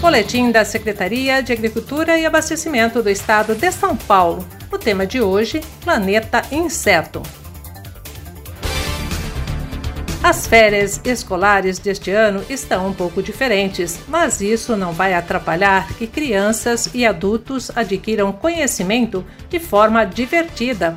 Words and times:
Boletim 0.00 0.50
da 0.50 0.64
Secretaria 0.64 1.42
de 1.42 1.52
Agricultura 1.52 2.18
e 2.18 2.26
Abastecimento 2.26 3.02
do 3.02 3.08
Estado 3.08 3.54
de 3.54 3.72
São 3.72 3.96
Paulo. 3.96 4.46
O 4.70 4.78
tema 4.78 5.06
de 5.06 5.22
hoje: 5.22 5.60
Planeta 5.82 6.42
Inseto. 6.52 7.22
As 10.22 10.46
férias 10.46 11.00
escolares 11.04 11.78
deste 11.78 12.10
ano 12.10 12.44
estão 12.50 12.88
um 12.88 12.92
pouco 12.92 13.22
diferentes, 13.22 13.98
mas 14.06 14.40
isso 14.40 14.76
não 14.76 14.92
vai 14.92 15.14
atrapalhar 15.14 15.88
que 15.94 16.06
crianças 16.06 16.90
e 16.92 17.06
adultos 17.06 17.70
adquiram 17.74 18.32
conhecimento 18.32 19.24
de 19.48 19.58
forma 19.58 20.04
divertida. 20.04 20.96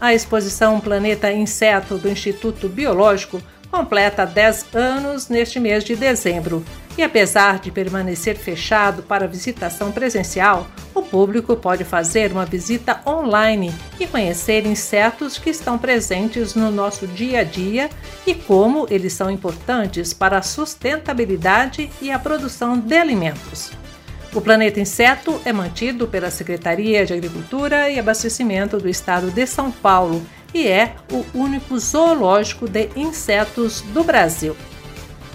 A 0.00 0.14
exposição 0.14 0.80
Planeta 0.80 1.30
Inseto 1.30 1.98
do 1.98 2.08
Instituto 2.08 2.68
Biológico 2.68 3.42
completa 3.70 4.24
10 4.24 4.66
anos 4.74 5.28
neste 5.28 5.60
mês 5.60 5.84
de 5.84 5.94
dezembro. 5.94 6.64
E 7.00 7.02
apesar 7.02 7.60
de 7.60 7.70
permanecer 7.70 8.36
fechado 8.36 9.02
para 9.02 9.26
visitação 9.26 9.90
presencial, 9.90 10.66
o 10.94 11.00
público 11.00 11.56
pode 11.56 11.82
fazer 11.82 12.30
uma 12.30 12.44
visita 12.44 13.00
online 13.06 13.74
e 13.98 14.06
conhecer 14.06 14.66
insetos 14.66 15.38
que 15.38 15.48
estão 15.48 15.78
presentes 15.78 16.54
no 16.54 16.70
nosso 16.70 17.06
dia 17.06 17.40
a 17.40 17.42
dia 17.42 17.88
e 18.26 18.34
como 18.34 18.86
eles 18.90 19.14
são 19.14 19.30
importantes 19.30 20.12
para 20.12 20.36
a 20.36 20.42
sustentabilidade 20.42 21.90
e 22.02 22.10
a 22.10 22.18
produção 22.18 22.78
de 22.78 22.98
alimentos. 22.98 23.72
O 24.34 24.42
Planeta 24.42 24.78
Inseto 24.78 25.40
é 25.42 25.54
mantido 25.54 26.06
pela 26.06 26.30
Secretaria 26.30 27.06
de 27.06 27.14
Agricultura 27.14 27.88
e 27.88 27.98
Abastecimento 27.98 28.76
do 28.76 28.90
Estado 28.90 29.30
de 29.30 29.46
São 29.46 29.70
Paulo 29.70 30.22
e 30.52 30.68
é 30.68 30.96
o 31.10 31.24
único 31.32 31.78
zoológico 31.78 32.68
de 32.68 32.90
insetos 32.94 33.80
do 33.94 34.04
Brasil. 34.04 34.54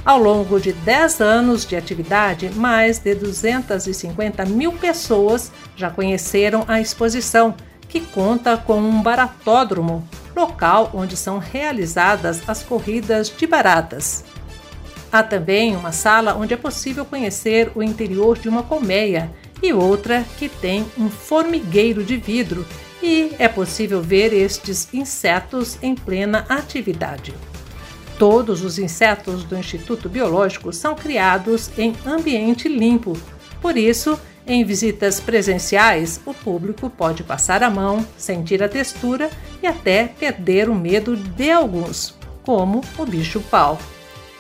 Ao 0.05 0.19
longo 0.19 0.59
de 0.59 0.71
10 0.71 1.19
anos 1.19 1.65
de 1.65 1.75
atividade, 1.75 2.51
mais 2.51 2.99
de 2.99 3.15
250 3.15 4.45
mil 4.45 4.71
pessoas 4.71 5.51
já 5.75 5.89
conheceram 5.89 6.63
a 6.67 6.79
exposição, 6.79 7.55
que 7.89 7.99
conta 7.99 8.55
com 8.55 8.77
um 8.77 9.01
baratódromo, 9.01 10.07
local 10.35 10.91
onde 10.93 11.17
são 11.17 11.39
realizadas 11.39 12.47
as 12.47 12.61
corridas 12.61 13.33
de 13.35 13.47
baratas. 13.47 14.23
Há 15.11 15.23
também 15.23 15.75
uma 15.75 15.91
sala 15.91 16.35
onde 16.35 16.53
é 16.53 16.57
possível 16.57 17.03
conhecer 17.03 17.71
o 17.73 17.81
interior 17.81 18.37
de 18.37 18.47
uma 18.47 18.61
colmeia 18.61 19.31
e 19.59 19.73
outra 19.73 20.23
que 20.37 20.47
tem 20.47 20.85
um 20.99 21.09
formigueiro 21.09 22.03
de 22.03 22.15
vidro 22.15 22.63
e 23.01 23.31
é 23.39 23.47
possível 23.47 24.03
ver 24.03 24.33
estes 24.33 24.87
insetos 24.93 25.79
em 25.81 25.95
plena 25.95 26.45
atividade. 26.47 27.33
Todos 28.17 28.63
os 28.63 28.79
insetos 28.79 29.43
do 29.43 29.57
Instituto 29.57 30.07
Biológico 30.07 30.71
são 30.71 30.95
criados 30.95 31.69
em 31.77 31.93
ambiente 32.05 32.69
limpo, 32.69 33.17
por 33.65 33.75
isso, 33.77 34.17
em 34.45 34.63
visitas 34.63 35.19
presenciais, 35.19 36.21
o 36.23 36.31
público 36.31 36.87
pode 36.87 37.23
passar 37.23 37.63
a 37.63 37.69
mão, 37.69 38.05
sentir 38.15 38.61
a 38.61 38.69
textura 38.69 39.27
e 39.59 39.65
até 39.65 40.07
perder 40.07 40.69
o 40.69 40.75
medo 40.75 41.17
de 41.17 41.49
alguns, 41.49 42.15
como 42.43 42.81
o 42.95 43.07
bicho-pau. 43.07 43.79